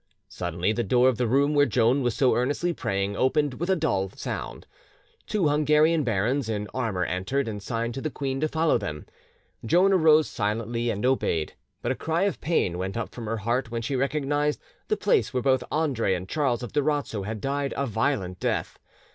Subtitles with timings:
[0.29, 3.75] Suddenly the door of the room where Joan was so earnestly praying opened with a
[3.75, 4.65] dull sound:
[5.27, 9.05] two Hungarian barons in armour entered and signed to the queen to follow them.
[9.63, 11.53] Joan arose silently and obeyed;
[11.83, 15.35] but a cry of pain went up from her heart when she recognised the place
[15.35, 18.79] where both Andre and Charles of Durazzo had died a violent death.